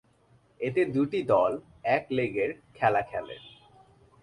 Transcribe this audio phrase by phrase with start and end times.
[0.59, 1.51] এতে দু'টি দল
[1.95, 3.35] এক-লেগের খেলা খেলে।